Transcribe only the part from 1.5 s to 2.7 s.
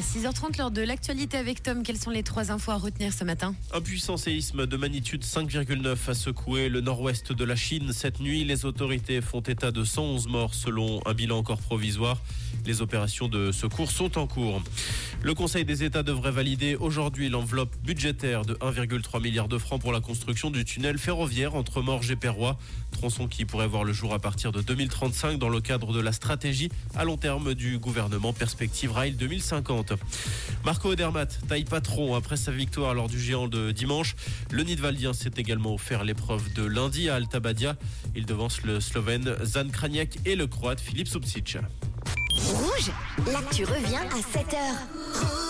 Tom, quelles sont les trois